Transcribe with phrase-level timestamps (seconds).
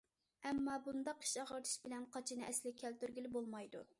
[0.51, 3.85] ئەمما بۇنداق ئىچ ئاغرىتىش بىلەن قاچىنى ئەسلىگە كەلتۈرگىلى بولمايدۇ.